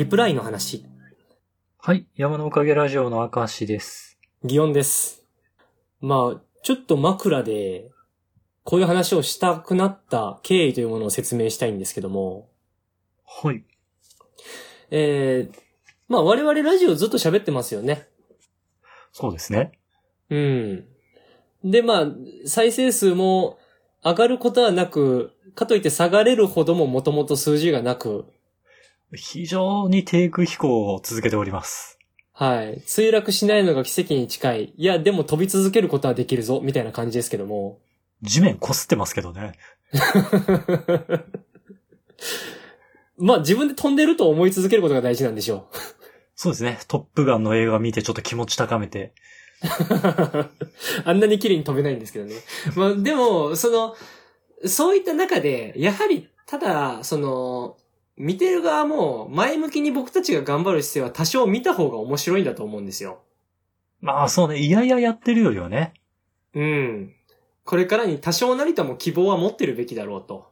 [0.00, 0.86] リプライの話、
[1.76, 2.06] はい。
[2.16, 4.18] 山のおかげラジオの明石です。
[4.42, 5.26] 擬音です。
[6.00, 7.90] まあ、ちょっと枕で、
[8.64, 12.48] こういう話をしたくなった経緯というものを説明したいんですけども、
[13.26, 13.62] はい。
[14.90, 15.60] えー、
[16.08, 18.08] まあ我々ラジオずっと喋ってますよね。
[19.12, 19.72] そうですね。
[20.30, 20.86] うん。
[21.62, 22.06] で、まあ、
[22.46, 23.58] 再生数も
[24.02, 28.24] 上がることはなく、かといって下がれるほどももともと数字がなく、
[29.12, 31.98] 非常に低空飛行を続けております。
[32.32, 32.78] はい。
[32.86, 34.72] 墜落しないのが奇跡に近い。
[34.76, 37.80] いや、でも飛び続けることはできるぞ、みたいな感じですけども。
[38.22, 39.52] 地面擦ってますけどね。
[43.18, 45.68] まあ自分で飛んでると思い続けることが大事なんでしょ
[46.34, 46.78] そうですね。
[46.88, 49.12] トップガンの映画見てちょっと気持ち高めて。
[49.62, 49.66] う。
[51.04, 52.34] あんなに綺麗に飛べないんですけどね。
[52.74, 53.94] まあでも、その、
[54.66, 57.76] そういった中で、やはり、ただ、その、
[58.20, 63.22] 見てる側も前向きに僕たちが頑張る姿勢は多少見た方が面白いんだと思うんですよ。
[64.02, 64.58] まあそうね。
[64.58, 65.94] いやいややってるよりはね。
[66.54, 67.14] うん。
[67.64, 70.50] これからに多少なりとも希望は持ってるべきだろうと。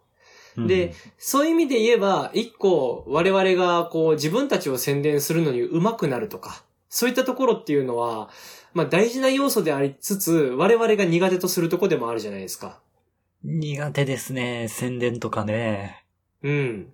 [0.57, 8.31] うんで、そういう意味で言えば、一個我々がこう自分たちを宣伝するのに上手くなるとか、そういったところっていうのは、
[8.73, 12.81] まあ大事な要素でありつつ、我々が苦手とするところでもあるじゃないですか。
[13.45, 14.69] 苦手ですね。
[14.69, 16.07] 宣伝とかね。
[16.43, 16.93] うん。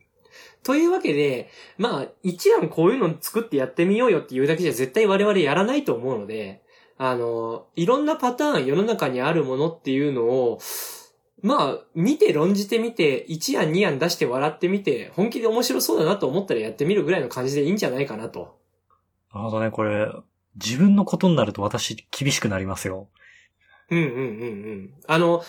[0.65, 6.63] というわけで、まあ一覧こういうの作ってやってみようよっていうだけじゃ絶対我々やらないと思うので、
[6.97, 10.59] あの、いろんなパターン世の中にあるものっていうのを、
[11.43, 18.57] まあ、見て論じてみて、1案2案出して笑ってみて、本気で面白そうだなと思ったらやってみるぐらいの感じでいいんじゃないかなと。
[19.35, 19.71] なるほどね。
[19.71, 20.11] これ、
[20.55, 23.09] 自分のことになると私厳しくなりますよ。
[23.91, 24.95] うんうんうんうん。
[25.07, 25.45] あの、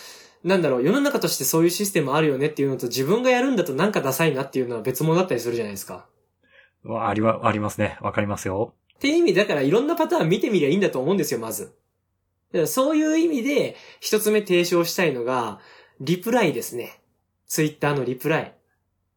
[0.46, 6.06] なんだろう、世の中としてそういうシステムあるよねっていうのと自分がやるんだとなんかダサいなっていうのは別物だったりするじゃないですか。
[6.84, 7.98] わありは、ありますね。
[8.00, 8.72] わかりますよ。
[8.94, 11.64] っていう意味だからいろんなパターン見てみりゃいいんだと思うんですよ、まず。
[11.64, 11.74] だか
[12.60, 15.58] らそういう意味で一つ目提唱したいのが、
[16.00, 17.00] リプライですね。
[17.48, 18.42] ツイッターのリプライ。
[18.42, 18.46] あ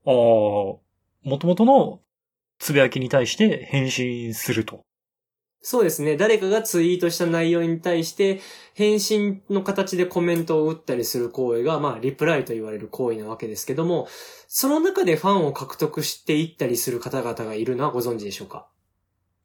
[0.09, 0.79] あ、も
[1.39, 1.99] ともとの
[2.57, 4.83] つぶやきに対して返信すると。
[5.61, 6.15] そうですね。
[6.15, 8.39] 誰かがツイートした内容に対して、
[8.75, 14.07] 返信の形でコメントを打ったりする行為が、まあ、リプライと言われる行為なわけですけども、
[14.47, 18.67] その中でファンを獲得していったりする方々がいるのはご存知でしょうか？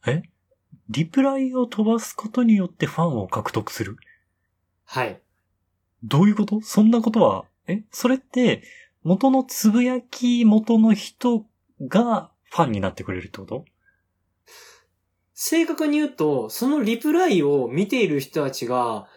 [0.06, 0.22] え？
[0.88, 3.97] リプライを飛ばすことによってファンを獲得する？
[4.84, 5.20] はい。
[6.04, 6.60] どういうこと？
[6.60, 7.82] そんなことは、え？
[7.91, 8.62] それって、
[9.03, 11.44] 元のつぶやき元の人
[11.82, 13.64] がファンになってくれるってこと？
[15.34, 19.09] 正確に言うと、そのリプライを見ている人たちが、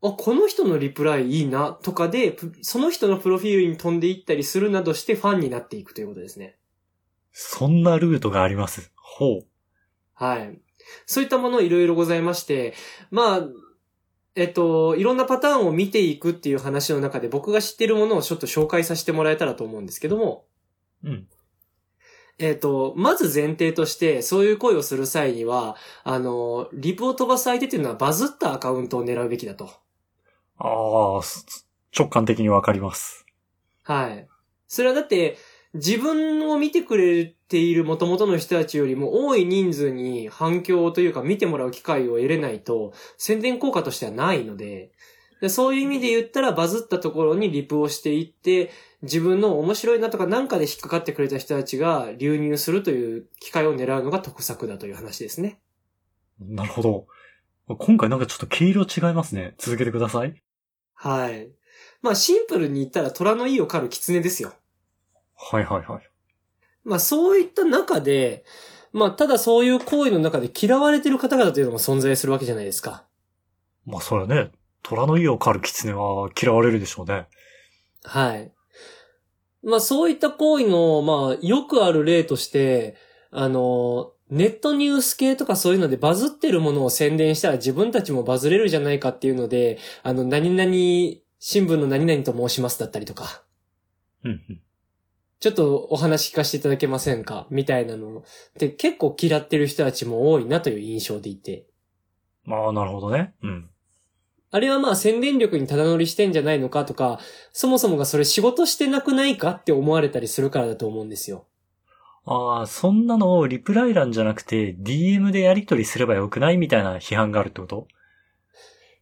[0.00, 6.56] あ、この人のリプライいいな、とかで、プその人のプロフィールに飛んでいったりするなどしてファンになっていくということですね。
[7.32, 8.92] そんなルートがあります。
[8.94, 9.46] ほう。
[10.14, 10.60] はい。
[11.06, 12.74] そういったものいろいろございまして、
[13.10, 13.48] まあ、
[14.36, 20.46] えっと、いろんなパターンを見ていくっていう話の中で僕が知ってるものをちょっと紹介させてもらえたらと思うんですけども、
[21.02, 21.26] うん。
[22.38, 29.70] えっと、まず前提として、そういう声をする際には、あの、リプを飛ばす相手っていうのはバズったアカウントを狙うべきだと。
[30.58, 31.66] ああ、す
[31.96, 33.26] 直感的にわかります。
[33.82, 34.28] はい。
[34.68, 35.36] それはだって、
[35.74, 44.92] 自分を見てくれている元々の人たちよりも多い人数に反響というか見てもらう機会を得れないと宣伝効果としてはないので、
[45.40, 48.70] でそういう意味で言ったらバズったところにリプをしていって、
[49.02, 55.60] 自分の面白いなとかなんかで引っかかってくれた人たちが流入するという機会を狙うのが得策だという話ですね。
[56.40, 57.06] なるほど。
[57.68, 59.54] 今回なんかちょっと毛色違いますね。
[59.58, 60.42] 続けてください。
[60.94, 61.50] はい。
[62.02, 64.54] まあシンプルに言ったら虎の意を狩る狐ですよ。
[65.36, 66.10] はいはいはい。
[66.84, 68.44] まあそういった中で、
[68.92, 73.04] まあただそういう行為の中で嫌われてる方々というのも存在するわけじゃないですか。
[73.84, 74.50] まあそれはね、
[74.82, 77.26] 虎の家を狩る狐は嫌われるでしょうね。
[78.04, 78.52] はい。
[79.62, 82.96] まあそういった行為の、まあよくある例として、
[83.30, 90.70] あの、ネットニュース系とかそういうのでバズってるものを宣伝したら自分たちもバズれるじゃないかっていうので、あの、何々、
[91.40, 93.42] 新聞の何々と申しますだったりとか、
[94.24, 94.60] うんうん。
[95.40, 98.24] ちょっとお話聞かせていただけませんかみたいなの
[98.58, 101.66] で結構嫌ってる人たちも多いなという印象でいて。
[102.44, 103.34] まあなるほどね。
[103.42, 103.70] うん。
[104.50, 107.20] あれはまあ宣伝力にただ乗りしてんじゃないのかとか、
[107.52, 111.46] そもそもがそれ仕事してなくないかって思われたりするからだと思うんですよ。
[112.24, 117.88] ああ、そんなのをリプライ欄じゃなくて DM でやり取りすればよくないみたいな批判があるってこと？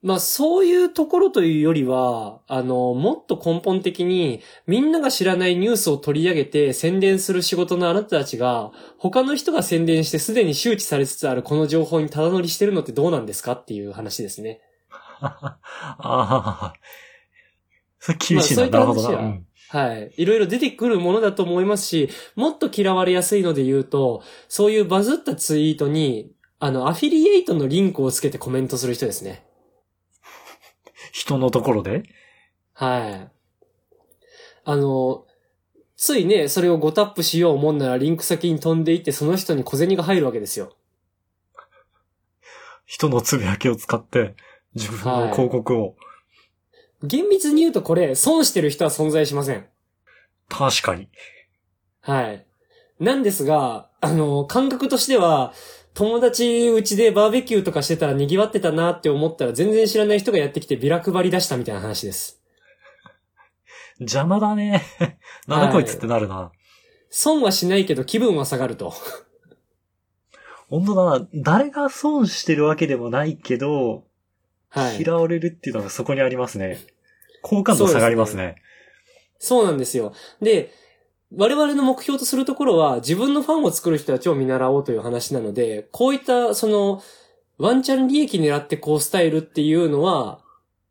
[0.02, 14.60] まあそういうところというよりは、あの、もっと根本的にみんなが知らないニュースを取り上げて宣伝する仕事のあなたたちが、他の人が宣伝してすでに周知されつつあるこの情報にただ乗りしてるのってどうなんですかっていう話ですね。
[15.20, 15.58] あ
[15.98, 16.74] あ。
[17.98, 18.62] それ厳しいな。
[18.62, 19.18] まあなるほどな。
[19.18, 20.12] うんはい。
[20.16, 26.30] いろいろ出てくるものだと思いますし、もっと嫌われやすいので言うと、そういうバズったツイートに、
[26.60, 29.44] あの、アフィリエイトのリンクをつけてコメントする人ですね。
[31.10, 32.04] 人のところで？
[32.74, 33.30] はい。
[34.64, 35.26] あの、
[35.96, 40.76] ついね、それを5タップしようもんならリンク先に飛んでいってその人に小銭が入るわけですよ。
[42.84, 44.36] 人のつぶやきを使って、
[44.76, 45.96] 自分の広告を。
[47.02, 49.66] 厳密に言うとこれ、損してる人は存在しません。
[50.48, 51.08] 確かに。
[52.02, 52.46] はい。
[53.00, 55.52] なんですが、あの、感覚としては、
[55.94, 62.42] 友達うちでバーベキューとかしてたら賑わってたなって思ったら全然知らない人がやってきてビラ配り出したみたいな話です。
[63.98, 64.82] 邪魔だね。
[65.48, 66.52] なんだこいつってなるな。
[67.08, 68.92] 損はしないけど気分は下がると。
[70.68, 71.28] 本当だな。
[71.32, 74.04] 誰が損してるわけでもないけど、
[74.68, 75.02] はい。
[75.02, 76.78] 嫌われるっていうのがそこにありますね。
[77.42, 78.56] 好感度下がりますね。
[79.38, 80.12] そうなんですよ。
[80.40, 80.72] で、
[81.34, 87.02] 我々の目標とするところは自分のファンを作る人たちを見習おうという話なので、こういったその、
[87.58, 90.40] ワンチャン利益狙ってこうスタイルっていうのは、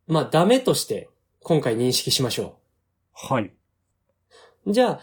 [0.07, 1.10] まあダメとして
[1.42, 2.57] 今回認識しましょ
[3.13, 3.51] はい。
[4.66, 4.74] う。
[4.74, 5.00] じゃあ、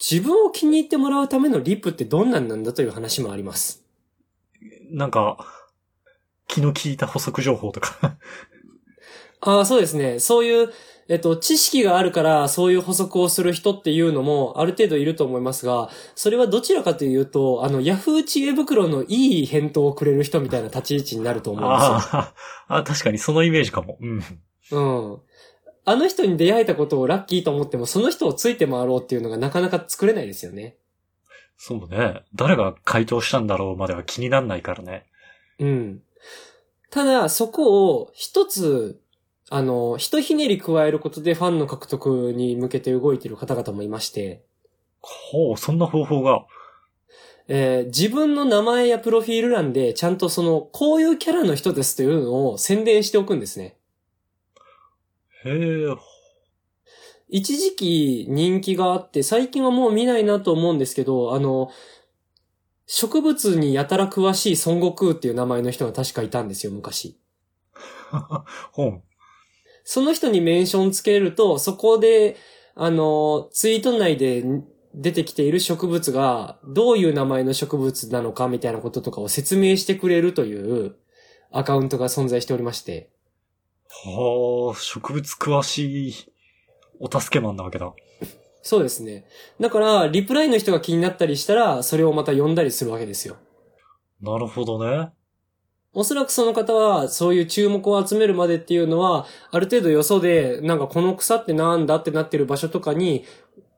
[0.00, 3.84] 自分を気に入ってもらうためのリップってどんなんなんだという話もあります。
[4.90, 5.38] なんか、
[6.48, 8.16] 気の利いた補足情報とか。
[9.40, 10.20] ああ、そうですね。
[10.20, 10.72] そういう、
[11.08, 21.94] えっと、知識があるから、そういう補足をする人っていうのも、ある程度いると思いますが、それはどちらかというと、あの、ヤフー知恵袋のいい返答をくれる人みたいな立ち位置になると思うんですよ。
[21.94, 22.34] あ
[22.68, 23.98] あ、あ確かにそのイメージかも。
[24.00, 24.22] うん。
[24.70, 24.78] う
[25.14, 25.18] ん。
[25.86, 30.76] あの人に出会えたことをラッキーと思っても、その人をついて回ろうっていうのがなかなか作れないですよね。
[31.56, 32.22] そうね。
[32.34, 35.04] 誰が回答したんだろうまでは気になんないからね。
[35.58, 36.02] うん。
[36.94, 39.00] ただ、そこを一つ、
[39.50, 44.44] あの、ひとひねり加えることでファンの獲得に向けて動いている方々もいまして、
[45.00, 46.46] ほう、そんな方法が。
[47.48, 53.76] えー自分の名前やプロフィール欄でちゃんとその、こういうキャラの人ですというのを宣伝しておくんですね。
[55.44, 55.96] へえ、
[57.28, 61.72] 一時期人気があって、最近はもう見ないなと思うんですけど、あの、
[62.86, 67.18] 植物にやたら詳しい孫悟空っていう名前の人が確かいたんですよ、昔。
[68.72, 69.02] 本。
[69.84, 72.36] その人にメンションつけると、そこで、
[72.74, 74.44] あの、ツイート内で
[74.94, 80.96] 出てきている植物が、どういう名前の植物なのかみたいなこととかを説明してくれるという
[81.50, 83.10] アカウントが存在しておりまして。
[83.88, 86.14] はあ、植物詳しい
[86.98, 87.92] お助けマンなわけだ。
[88.64, 89.26] そうですね。
[89.60, 93.36] だから、リプライの人が気になったりしたら、それをまた読んだりするわけですよ。
[94.22, 95.10] なるほどね。
[95.92, 103.26] おそらくその方は、そういう注目を集めるまでっていうのは、ある程度よそで、なんかこの草ってなんだってなってる場所とかに、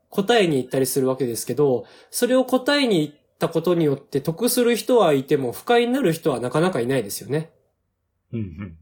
[0.09, 7.51] 答えに行ったりするわけですけど、それを答えに行ったことによって得する人はいても、不快になる人はなかなかいないですよね。
[8.31, 8.77] うん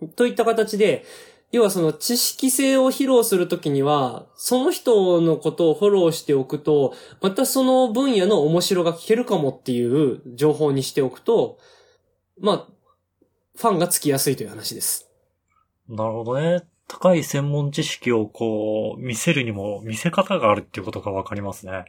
[0.00, 0.08] うん。
[0.10, 1.06] といった形で、
[1.52, 11.58] 要はその知識性を披露するときには、その人のことをフォローしておくと、またその分野の面白が聞けるかもっていう情報にしておくと、
[12.40, 12.66] まあ、
[13.56, 15.08] ファンがつきやすいという話です。
[15.88, 16.62] なるほどね。
[16.88, 21.84] 高い専門知識をこう、見せるにも見せ方があるっていうことがわかりますね。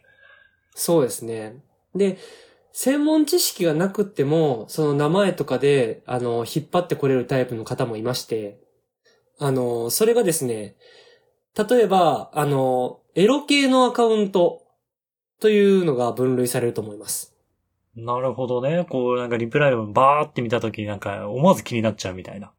[0.75, 1.57] そうですね。
[1.95, 2.17] で、
[2.71, 8.59] 専門知識がなくっても、その名前とかで、あの、引っ張ってこれるタイプの方もいまして、
[9.39, 10.75] あの、それがですね、
[11.57, 14.63] 例えば、あの、エロ系のアカウント
[15.39, 17.35] というのが分類されると思います。
[17.95, 18.85] なるほどね。
[18.89, 22.51] こう、なんかリプライをバーって見たときになんか思わず気になっちゃうみたいな。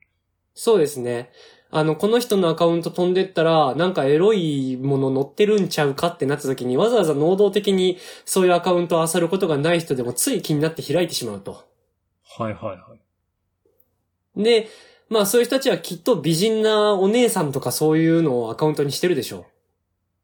[0.55, 1.31] そうですね。
[1.71, 11.65] あの、この人のアカウント飛んでったら、なんかエロいもの載ってるんちゃうかってなった時に、わざわざ能動的にそういうアカウントを漁ることがない人でもつい気になって開いてしまうと。
[12.25, 12.97] はいはいは
[14.37, 14.43] い。
[14.43, 14.69] で、
[15.09, 19.47] まあそういう人たちはきっと美人なお姉さんとかそういうのをアカウントにしてるでしょ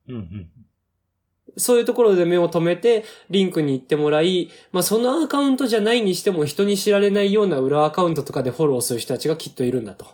[0.09, 0.51] うんうん。
[1.57, 1.61] う。
[1.61, 10.07] そういうところで目を留めて、リンクに行ってもらい、まあそのアカウントじゃないにしても人に知られないような裏アカウントとかでフォローする人たちがきっといるんだと。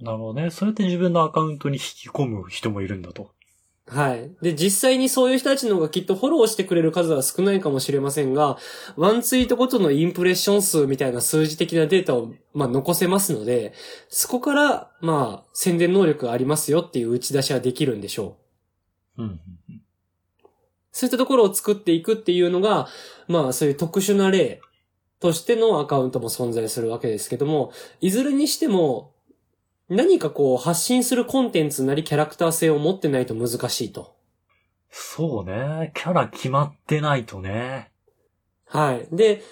[0.00, 0.50] なるほどね。
[0.50, 3.30] それって自分のアカウントに引き込む人もいるんだと。
[3.88, 4.30] はい。
[4.42, 8.58] で、実際にそういう人たちの方がきっとフォローしてくれる数は少ないかもしれませんが、
[8.96, 13.74] ワンツイートごとのインプレッション数みたいな数字的なデータを、まあ、残せますので、
[14.08, 18.36] そこから、まあ、宣伝能力がありますよっていう打ち出しはできるんでしょ
[19.18, 19.22] う。
[19.22, 19.40] うん。
[20.90, 22.88] そういったところを作っていくっていうのが、
[23.28, 24.62] まあそういう特殊な例
[25.20, 29.12] としてのアカウントも存在するわけですけども、いずれにしても、
[29.88, 34.16] 何かこう発信するコンテンツなりキャラクター性を持ってないと難しいと。
[34.90, 35.92] そうね。
[35.94, 37.90] キャラ決まってないとね。
[38.66, 39.06] はい。
[39.12, 39.42] で、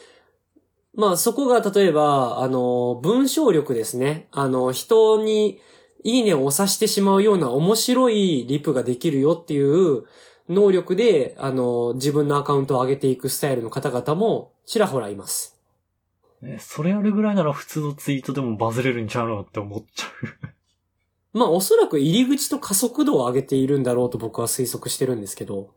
[0.94, 4.28] まあそこが例えば、あの、文章力ですね。
[4.32, 5.60] あの、人に
[6.02, 10.04] いいねを押さしてしまうような面白いリプができるよっていう
[10.48, 15.53] 能力で、あの、自分のアカウントを上げていくスタイルの方々もちらほらいます。
[16.44, 20.06] ねそれやるぐらいなら普通のツイートでもバズれるんちゃうのって思っちゃ
[21.32, 25.70] まあおそらく入り口と加速度を上げているんだろうと僕は推測してるんですけど。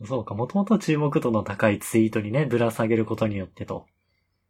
[0.00, 0.06] う。
[0.06, 3.86] そうか、もともと注目度の高いツイートにね、ぶら下げることによってと。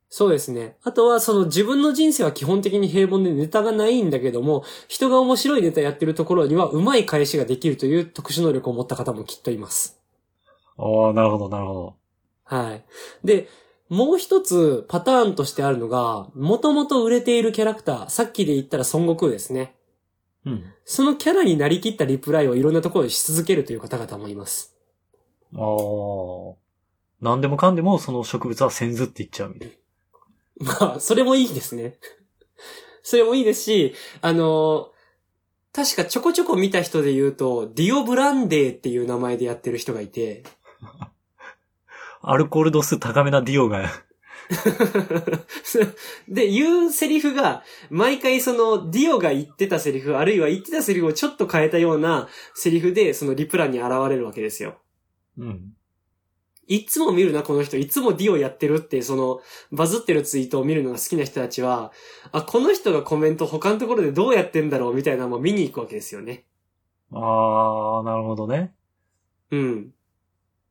[0.08, 0.76] そうですね。
[0.82, 10.00] あとは、その自分の人生は基本的に平凡でネタがないんだけども、人が面白いネタやってるところには、うまい返しができるという特殊能力を持った方もきっといます。
[10.76, 11.94] ああ、なるほど、なるほど。
[12.44, 12.84] はい。
[13.24, 13.48] で、
[13.92, 19.74] もう一つパターンとしてあるのが、もともと売れているキャラクター、さっきで言ったら孫悟空ですね。
[20.46, 20.64] うん。
[20.86, 24.74] そのキャラになりきったリプライをいろんなところでし続けるという方々もいます。
[25.54, 26.56] ああ。
[27.20, 29.78] 何でもかんでもその植物は先ずって言っちゃうみたい
[30.80, 31.98] まあ、それもいいですね。
[33.04, 34.90] それもいいですし、あの、
[35.70, 40.44] 確かちょこちょこ見た人で言うと、ディオブランデーっていう名前でやってる人がいて、
[40.80, 41.12] な。
[42.22, 43.90] アルコール度数高めなディオが、
[46.28, 54.78] で、言うセリフが、毎回その、ディオが言ってたセリフ、あるいは言ってたセリフをちょっと変えたようなセリフで、そのリプランに現れるわけですよ。
[55.38, 55.72] うん。
[56.68, 57.76] いつも見るな、この人。
[57.76, 59.40] いつもディオやってるって、その、
[59.72, 61.92] バズってるツイートを見るのが好きな人たちは、
[62.30, 66.44] あ、この人がコメント他のところでどうやってんだろうみたいなのも見に行くわけですよね。
[67.12, 67.18] あ
[68.00, 68.74] あ、なるほどね。
[69.50, 69.92] うん。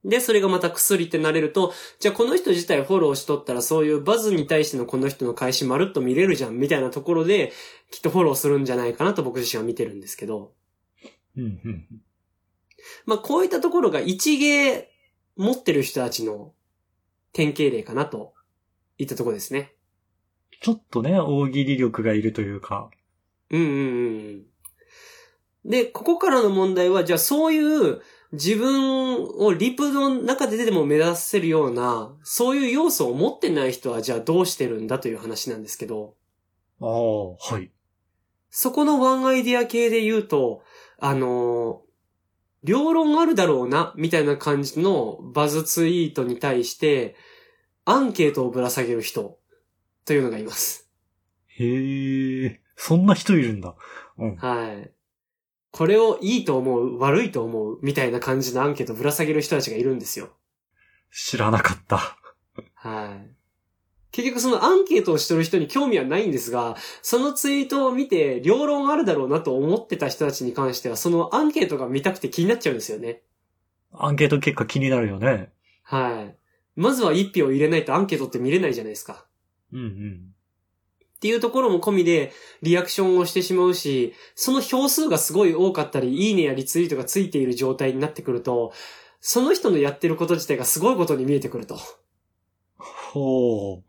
[0.04, 7.52] で、それがまた薬ってなれると、じゃあこの人自体フォローしとったらそういうバズに対してのこの人の返しまるっと見れるじゃんみたいなところで、
[7.92, 10.54] きっとフォローするんじゃないかなと僕自身は見てるんですけど。
[11.38, 11.88] うん、うん。
[13.06, 14.90] まあこういったところが一芸
[15.38, 16.54] 持ってる人たちの
[17.34, 18.34] 典型例かなと
[18.98, 19.76] いったところですね。
[20.62, 22.90] ちょっとね、大喜利力がいるというか。
[23.50, 25.70] うんうんうんうん。
[25.70, 28.02] で、ここからの問題は、じゃあそういう
[28.34, 36.16] 自分をリプの中ででも目指せるような、そういう要素を持ってない人はじゃあどうしてるんだという話なんですけど、
[36.82, 37.72] ああ、はい。
[38.50, 40.64] そこのワンアイディア系で言うと、
[41.00, 41.92] あのー
[42.64, 47.16] 両論あるだろうな、みたいな感じのバズツイートに対して、
[47.86, 49.40] アンケートをぶら下げる人、
[50.06, 50.88] というのがいます。
[51.48, 53.76] へえ、そんな人いるんだ。
[54.18, 54.36] うん。
[54.36, 54.92] はい。
[55.72, 60.30] これをいいと思う、悪いと思う、みたいな感じのアンケートをぶら下げる人たちがいるんですよ。
[61.12, 62.18] 知らなかった。
[62.76, 63.42] はい。
[64.12, 73.22] 結局そのアンケートをしてる人に興味はないんですが、そのツイートを見て、両論あるだろうなと思ってた人たちに関しては、そのアンケートが見たくて気になっちゃうんですよね。
[73.94, 75.52] アンケート結果気になるよね。
[75.84, 76.36] はい。
[76.76, 79.26] まずは一票入れないとアンケートって見れないじゃないですか。
[79.72, 80.31] うんうん。
[81.22, 82.32] っていうところも込みで、
[82.64, 88.74] リアクションをしてしまうし、その票数がすごい多かったり、いいねやリツイートがついている状態になってくると、
[89.20, 91.78] その人のやってること自体がすごいことに見えてくると。
[92.80, 93.84] ほ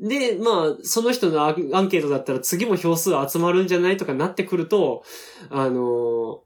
[0.00, 0.08] う。
[0.08, 5.02] で、まあ、その人のアンケートだったら次も票数集まるんじゃないとかなってくると、
[5.50, 6.44] あの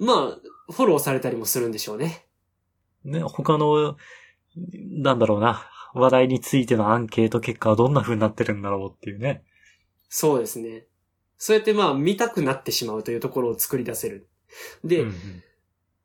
[0.00, 2.26] まあ、フォローされたりもするんでしょうね。
[3.04, 3.96] ね、他の、
[4.56, 9.42] なんだろうな、話題についてのアンケート結果はどんな風になってるんだろうっていうね。
[10.08, 10.84] そうですね。
[11.38, 14.28] そうやってまあ、見たくなってしまうというところを作り出せる。
[14.84, 15.42] で、うんうん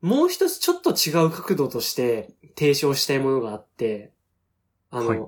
[0.01, 4.11] もう一つちょっと違う角度として提唱したいものがあって、
[4.89, 5.19] あの、はい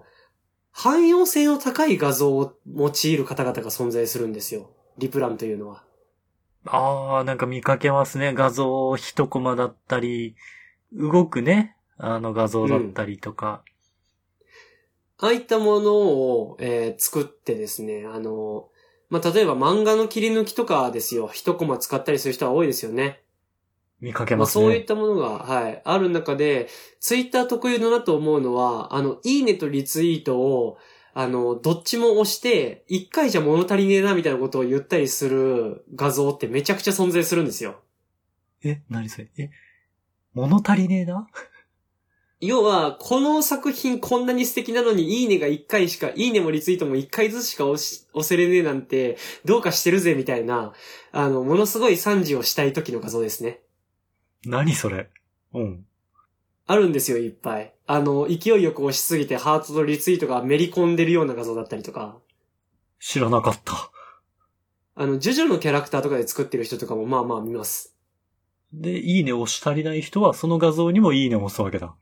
[0.76, 4.72] 汎用性の高い画像を用いる方々が存在するんですよ。
[4.98, 5.84] リプランというのは。
[6.66, 8.34] ああ、なんか見かけますね。
[8.34, 10.36] 画像一コマだったり、
[10.92, 13.64] 動くね、あの画像だったりとか。
[15.24, 18.68] ああいったものを、えー作ってですね、あの、
[19.10, 21.30] まあ、例えば漫画の切り抜きとかですよ。
[21.32, 23.22] 一コマ使ったりする人は多いですよね。
[24.02, 24.66] 見かけまあ、ますね。
[24.66, 26.68] そういったものが、はい、ある中で、
[27.00, 30.78] ツイッター特有のなと思うのは、あの、いいねとリツイートを、
[31.14, 37.80] あの、どっちも押して、一回じゃ物足りねえな、みたいなことを言ったりする画像ってめちゃくちゃ存在するんですよ。
[38.62, 39.30] え、何それ？
[39.38, 39.52] え、
[40.34, 41.28] 物足りねえな？
[42.42, 50.74] 要は、この作品こんなに素敵なのに、いいねが1回しか、いいねもリツイートも1回ずつしか押し押せれねえなんて、どうかしてるぜ、みたいな、
[51.12, 53.62] あの、ものすごい賛辞をしたい時の画像ですね。
[54.46, 55.10] 何それ？
[55.54, 55.86] うん。
[56.66, 57.74] あるんですよ、いっぱい。
[57.86, 62.18] あの、勢いよく押しすぎてハートとリツイートがめり込んでるような画像だったりとか、
[63.00, 63.92] 知らなかった。
[64.96, 67.96] あの、ジョジョのキャラクターとかで作ってる人とかもまあまあ見ます。
[68.72, 71.96] で、いいね押し足りない人はその画像にもいいねを押すわけだ。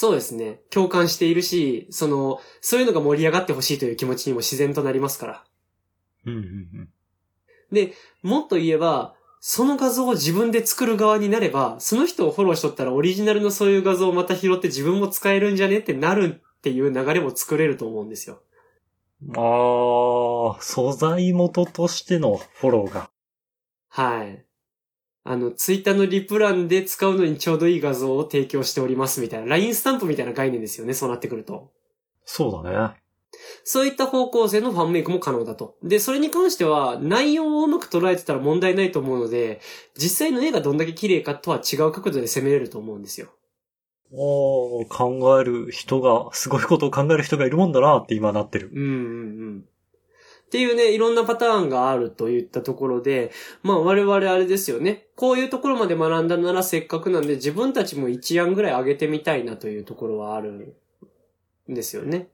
[0.00, 0.60] そうですね。
[0.70, 5.44] 共感しているし、その、そういうのが盛り上がってほしいという気持ちにも自然となりますから。
[6.24, 6.44] うんうんう
[6.82, 6.88] ん。
[7.72, 18.40] で、もっと言えば、その画像を自分で作る側になれば、その人をフォローしとったらオリジナルのそういう画像をまた拾って自分も使えるんじゃねってなるっていう流れも作れると思うんですよ。
[19.34, 23.10] ああ、素材元としてのフォローが。
[23.88, 24.44] はい。
[25.30, 31.70] あの、ツイッターのリプランで使うのにちょうどいい画像を提供しておりますみたいな、LINE スタンプみたいな概念ですよね、そうなってくると。
[32.24, 32.94] そうだね。
[33.62, 35.76] そういった方向性のファンメイクも可能だと。
[35.82, 39.60] で、それに関しては、内容をうまく捉えてたら問題ないと思うので、
[39.98, 43.28] 実際の絵がどんだけ綺麗かとは違う角度で攻めれると思うんですよ。
[44.10, 48.70] おー、考える人が、すごいことを考える人がいるもんだなって今なってる。
[48.72, 48.94] うんうんう
[49.56, 49.64] ん。
[50.48, 53.30] っていうね、いろんなパターンがあるといったところで、
[53.62, 55.08] まあ我々あれですよね。
[55.14, 60.74] こういうところまで学んだならせっかくなんで自分たちも一案ぐらい上げてみたいなというところはある
[61.70, 62.28] んですよね。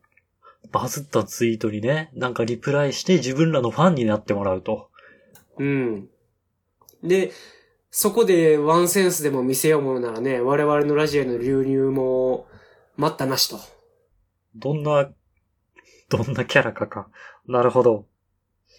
[0.70, 4.90] バズったツイートにね、なんかリプライして自分らのファンになってもらうと。
[5.58, 6.08] うん。
[7.02, 7.32] で、
[7.90, 12.46] そこでワンセンスでも見せようものならね、我々のラジオへの流入も
[12.96, 13.58] 待ったなしと。
[14.56, 15.10] どんな、
[16.08, 17.08] どんなキャラかか。
[17.46, 18.06] なるほど。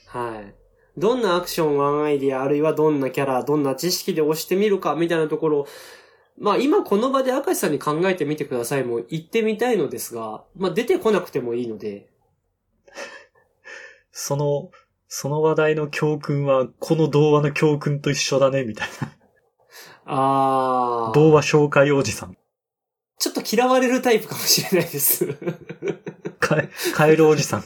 [0.07, 0.55] はい。
[0.97, 5.67] どんなアクション、ワンアイディア、あるいはどんなキャラ、どんな知識で押してみるか、みたいなところ、
[6.37, 12.09] まあ今この場で明石さんに考えてみてくださいも言ってみたいのですが、まあ出てこなくてもいいので、
[14.11, 14.71] その、
[15.07, 19.11] その話題の教訓は、この童話の教訓と一緒だね、みたいな。
[20.05, 22.37] あー、童話紹介おじさん。
[23.17, 25.35] ちょっと嫌われるタイプかもしれないです。
[26.39, 27.63] カエ、カエルおじさん。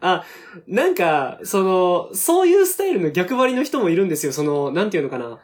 [0.00, 0.24] あ、
[0.66, 4.32] なんか、その、そういうスタイルの逆張りの人もいるんですよ。
[4.32, 5.40] その、なんていうのかな。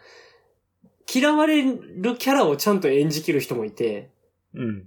[1.12, 4.10] 嫌われるキャラをちゃんと演じきる人もいて、
[4.54, 4.86] うん。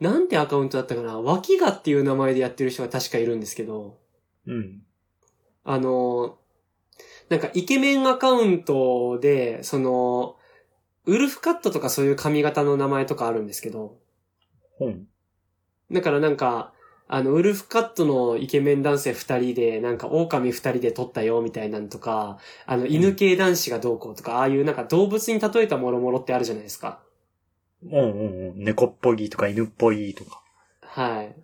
[0.00, 3.98] なんてアカウントだったかな脇がっていう名前でやってる人が確かいるんですけど、
[4.46, 4.82] うん。
[5.64, 6.38] あの、
[7.28, 10.36] なんかイケメンアカウントで、その、
[11.06, 13.98] ウルフカットとかそういう髪型の名前とかあるんですけど、
[14.78, 15.06] 本。
[15.92, 16.72] だからなんか、
[17.08, 27.00] あの、ウルフカットのイケメン男性二人で、なんか狼二人で撮ったよみたいなんとか、あの、犬系男子がどうこうとか、ああいうなんか動物に例えたもろもろってあるじゃないですか。
[27.82, 28.04] うんうんう
[28.52, 28.64] ん。
[28.64, 30.40] 猫っぽいとか犬っぽいとか。
[30.82, 31.34] はい。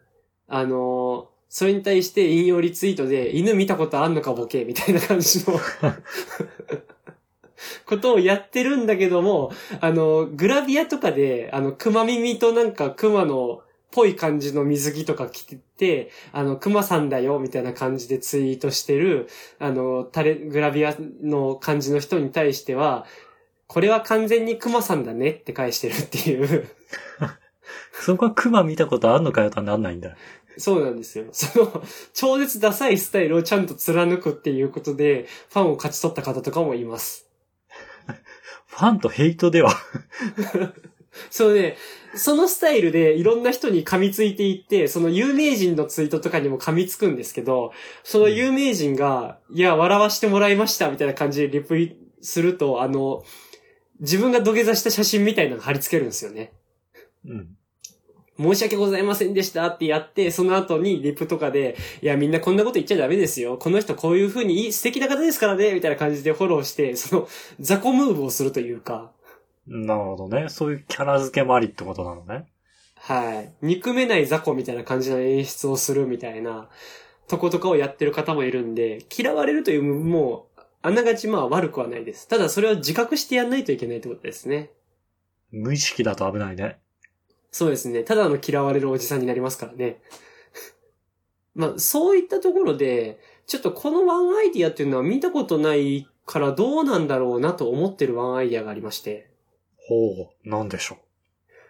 [0.49, 5.59] あのーそれに対して引用リツイートで、犬見たことあんのかボケみたいな感じの
[7.87, 23.07] ことをやってるんだけども、あの、グラビアとかで、あの、熊耳となんか熊のぽい感じの水着とか着てて、あの、熊さんだよ、みたいな感じでツイートしてる、あの、タレ、グラビアの感じの人に対しては、
[23.67, 26.69] これは完全に熊さんだねって返してるっていう。
[27.93, 30.17] そこは熊見たことあんのかよとはなんないんだ。
[30.59, 31.27] そうなんですよ。
[31.33, 31.83] その、
[32.15, 37.27] 超絶ダサいスタイルをちゃんと貫くっていうことで、ファンを勝ち取った方とかもいます。
[38.67, 39.73] ファンとヘイトでは。
[41.31, 41.77] そうね、
[42.17, 53.25] そのスタイルでいろんな人に噛みついていって、その有名人のツイートとかにも噛みつくんですけど、その有名人が、いや、笑わしてもらいましたみたいな感じでリプリすると、あの、
[54.01, 56.53] 自分が土下座した写真みたいなの貼り付けるんですよね。
[57.27, 57.49] うん。
[58.39, 63.57] 申し訳ございませんでしたってやって、その後にリプとかで、いや、みんなこんなこと言っちゃダメですよ。
[63.57, 67.29] この人こういう風にいい素敵な方ですからね、みたいな感じでフォローして、その、
[67.61, 69.11] 雑魚ムーブをするというか、
[69.67, 70.49] なるほどね。
[70.49, 72.47] そういうキャラ付けもありってことなのね。
[72.97, 73.53] はい。
[73.63, 76.69] 憎めない雑魚みたいな感じの演出をするみたいな、
[77.29, 80.49] とことかをやってる方もいるんで、嫌われるというも、
[80.83, 82.29] あながちまあ悪くはないです。
[82.29, 84.71] ただそれを自覚してやんないといけないってことですね。
[85.51, 86.79] 無意識だと危ないね。
[87.51, 88.05] そうですね。
[88.05, 90.01] ただの嫌われるおじさんになりますからね。
[91.55, 99.31] まあ、そういったところで、ちょっとこのワンアイディアっていうのは見たことないからどうなんだろうなと思ってるワンアイディアがありまして。
[99.87, 100.99] ほう、なんでしょ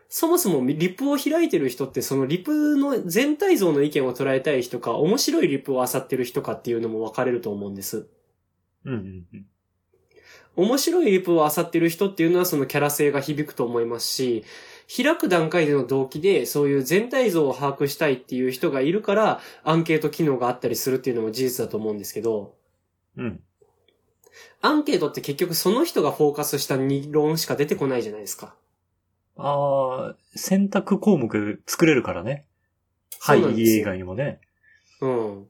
[0.08, 7.98] そもそもリプを開いてる人ってそのリプの全体像の意見を捉えたい人か、面白いリプを漁ってる人かっていうのも分かれると思うんです。
[7.98, 8.08] う。
[8.84, 9.46] うんうんうん。
[10.56, 14.44] 面白いリプを漁ってる人っていうのはそのキャラ性が響くと思いますし、
[14.94, 22.54] 開く段階での動機でそういう全体像を把握したいっていう人がいるから、アンケート機能があったりするっていうのも事実だと思うんですけど、
[23.16, 23.40] うん。
[24.66, 28.54] アンケートって結局その人がフォーカスした理論しか出てこないじゃないですか。
[29.36, 32.46] ああ、選択項目作れるからね。
[33.20, 34.40] はい、以外にもね。
[35.00, 35.46] うん。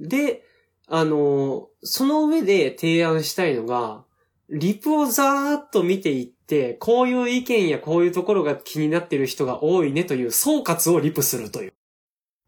[0.00, 0.42] で、
[0.88, 4.04] あの、その上で提案したいのが、
[4.48, 11.72] リプをざーっと見ていって、こういう意見やこういうところが気になってる人が多いねという総括をリプするという。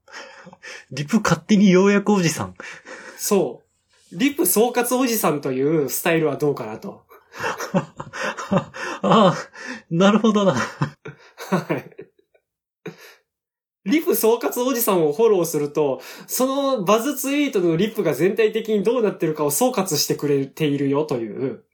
[0.91, 2.55] リプ勝手にようやくおじさん。
[3.17, 3.62] そう。
[4.13, 7.03] リプ総括おじさんというスタイルはどうかなと。
[8.53, 8.71] あ
[9.03, 9.35] あ、
[9.91, 10.53] なるほどな。
[10.53, 10.59] は
[11.75, 12.03] い。
[13.85, 21.65] リプ総括おじさんをフォローすると、そのバズツイートのリプが全体的にどうなってるかを総括してくれているよという。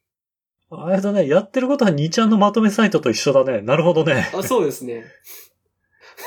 [0.70, 3.62] あれだね、やってることは2ちゃんのまとめサイトと一緒だね。
[3.62, 4.30] なるほどね。
[4.34, 5.04] あ、そうですね。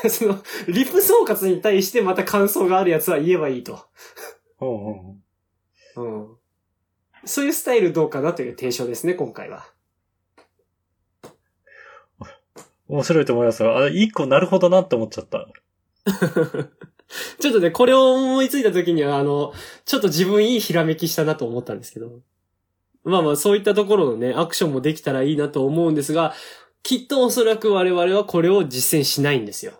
[0.09, 3.85] その、リプ総括に対してまた感想があるやつは言えばいいと。
[4.59, 5.20] うんうん
[5.95, 6.37] うんうん。
[7.25, 9.65] そういうスタイルどうかなという提唱ですね、今回は。
[12.87, 13.77] 面白いと思いますよ。
[13.77, 15.47] あ、一個なるほどなって思っちゃった。
[17.39, 19.53] ちょっとね、これを思いついた時には、あの、
[19.85, 22.19] ちょっと自分いいひらめきしたなと思ったんですけど。
[23.03, 26.33] まあまあ、そういったところのね、アクションもできたらいいなと思うんですが、
[26.83, 29.73] きっとおそらく我々はこれを実践しないんですよ。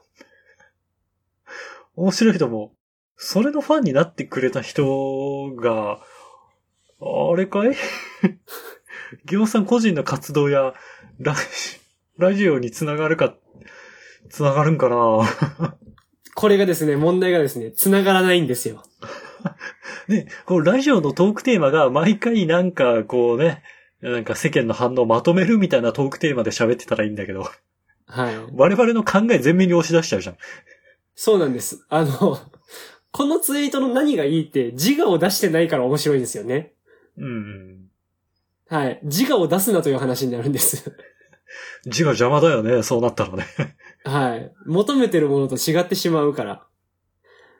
[1.96, 2.81] 面白いと思う。
[3.24, 6.00] それのファンになってくれた人が、
[7.00, 7.76] あれかい？
[9.26, 10.74] ギオさん個人の活動や
[11.20, 11.42] ラジ
[12.18, 13.36] ラジオにつながるか、
[14.32, 14.98] つながるんかな？
[16.34, 18.84] これがですね、問題がですね、繋がらないんですよ。
[20.10, 23.62] ね、こう、ラジオのトークテーマが毎回なんか、こうね、
[24.02, 27.44] なんか世間の反応をまとめるみたいなトークテーマで喋ってたらいいんだけど、
[28.08, 28.36] はい。
[28.56, 30.38] 我々の考え全面に押し出しちゃうじゃん。
[31.14, 31.86] そうなんです。
[31.90, 32.40] あの、
[33.12, 36.74] このツイートの何がいいって自我を出してないから面白いんですよね。
[37.18, 37.88] うん。
[38.70, 39.00] はい。
[39.04, 40.96] 自我を出すなという話になるんです。
[41.86, 43.46] 字が邪魔だよね、そうなったらね。
[44.06, 44.54] はい。
[44.66, 46.66] 求めてるものと違ってしまうから。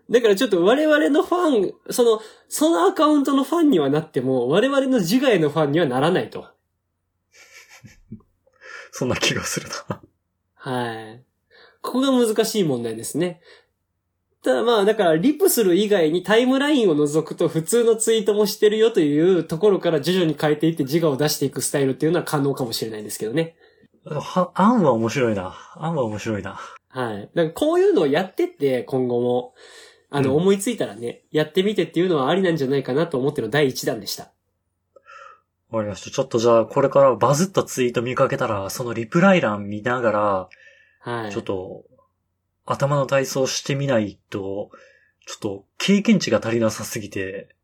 [0.10, 6.48] だからちょっと我々のファン、その、そのアカウントのファンにはなっても、我々の自我へのファンにはならないと。
[8.92, 10.02] そんな気がするな。
[10.56, 11.24] はい。
[11.82, 13.42] ここが難しい問題ですね。
[14.44, 23.56] ただまあ、だから、リプする以外にタイムラインを除くと普通のツイートもしてるよというところから徐々に変えていって自我を出していくスタイルっていうのは可能かもしれないですけどね。
[24.04, 25.56] は、案は面白いな。
[25.76, 26.60] 案は面白いな。
[26.90, 27.30] はい。
[27.36, 29.54] だからこういうのをやってって、今後も、
[30.10, 34.32] あの、うん思いついたらね、やってみてっていうのはありなんじゃないかなと思っての第一弾でした。
[35.70, 36.12] わかりました。
[36.12, 40.50] ちょっとじゃあ、これからバズったツイート見かけたら、そのリプライ欄見ながら、
[41.00, 41.32] はい。
[41.32, 41.86] ちょっと、
[42.66, 44.72] 頭の体操してみないと、
[45.28, 47.56] ちょっと経験値が足りなさすぎて、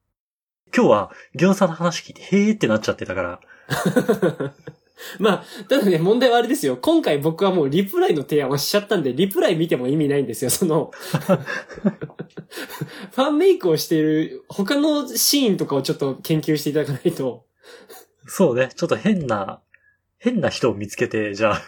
[0.75, 3.39] 今日は餃子の話聞いて、へーってなっちゃってたから、
[5.19, 6.77] まあ、ただね、問題はあれですよ。
[6.77, 10.49] 今回僕はもうリプライの提案をしちゃったんで、リプライ見ても意味ないんですよ。
[10.49, 10.91] その、
[13.11, 17.45] ファンメイクをしている他のシーンとかをちょっと研究していただかないと。
[18.25, 19.61] そうね、ちょっと変な、
[20.17, 21.61] 変な人を見つけて、じゃあ、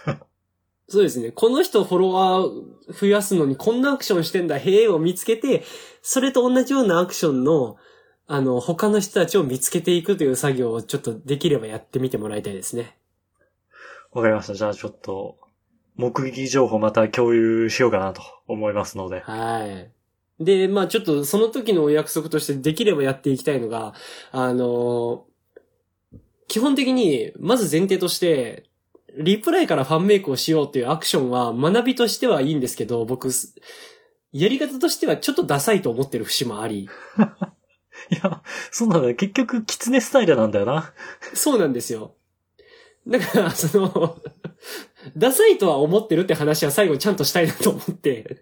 [0.90, 1.32] そうですね。
[1.32, 5.64] この人フォロワー増やすのにこんなアクションしてんだ、へえを見つけて、
[6.02, 7.78] それと同じようなアクションの、
[8.26, 12.98] あの、他の人たちを見つけていくという作業をちょっとできればやってみてもらいたいですね。
[14.12, 14.56] わかりました。
[14.56, 15.38] じゃあちょっと、
[15.96, 19.20] 目撃情報また共有しようかなと思いますので。
[19.20, 19.66] は
[20.40, 20.44] い。
[20.44, 23.94] で、まあちょっとその時のお約束としてできればやっていきたいのが、
[24.32, 25.26] あの
[26.48, 28.69] 基本的に、まず前提として、
[29.18, 33.30] リプライからファンメイクをしようっていうアクションは学びとしてはいいんですけど、僕、
[34.32, 36.90] やり方としてはちょっとダサいと思ってる節もあり、
[38.12, 38.42] いや、
[38.72, 39.16] そうなんだよ。
[39.16, 40.94] 結局、キツネスタイルなんだよな。
[41.34, 42.16] そうなんですよ。
[43.08, 44.18] だから、その、
[45.18, 48.42] ダサいとは思ってるって話は最後にちゃんとしたいなと思って、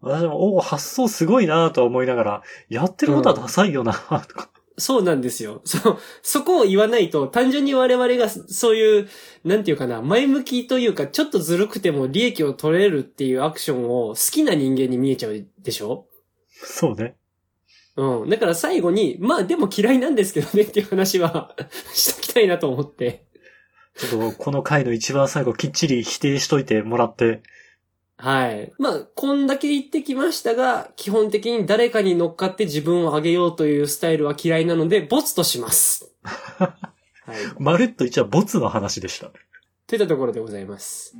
[0.00, 4.50] 私も、おお、発想すごいなと思いながら、やってることはダサいよなとか。
[4.76, 5.62] そうなんですよ。
[5.66, 9.08] そ、そこを言わないと、単純に我々がそういう、
[9.44, 16.06] なんていうかな、前向きというか、ちょっとずるくても利益を取れるっていうアクションを好きな人間に見えちゃうでしょ？
[16.50, 17.16] そうね。
[17.96, 18.28] うん。
[18.28, 21.54] だから最後に、まあでも嫌いなんですけどねっていう話は
[21.94, 23.26] しときたいなと思って。
[23.96, 27.42] ちょっと、この回の一番最後、きっちり否定しといてもらって、
[28.16, 28.72] はい。
[28.78, 36.12] まあ、こんだけ言ってきましたが、基本的に誰かに乗っかって自分を上げようというスタイルは嫌いなので、ボツとします。
[36.22, 37.36] はい。
[37.58, 39.30] まるっと一応ボツの話でした。
[39.86, 41.14] といったところでございます。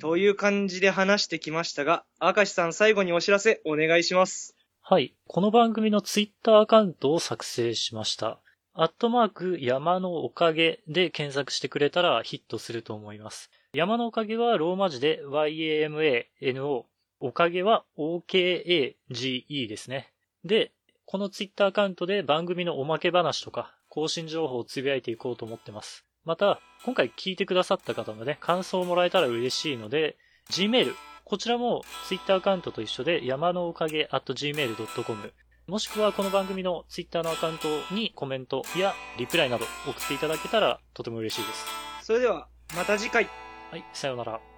[0.00, 4.56] という感じで話してきましたが、明石さん最後にお知らせお願いします。
[4.80, 5.14] はい。
[5.26, 8.40] この番組のツイッターアカウントを作成しました。
[8.78, 13.50] アットマーク山のおかげで検索してくれたらヒットすると思います。
[13.72, 16.84] 山のおかげはローマ字で YAMANO。
[17.18, 20.12] おかげは OKAGE ですね。
[20.44, 20.72] で、
[21.06, 26.04] このツイッターアカウントで番組のおまけ話とか更新情報をつぶやいていこうと思ってます。
[26.26, 30.18] また、今回聞いてくださった方のね、感想をもらえたら嬉しいので、
[30.50, 30.92] Gmail、
[31.24, 35.32] こちらも Twitter アカウントと一緒で山のおかげ at gmail.com
[35.68, 41.64] もしくはこの番組の Twitter のアカウントにコメントやリプライなど送っていただけたらとても嬉しいです。
[42.04, 43.28] それでは、また次回。
[43.72, 44.55] はい、さようなら。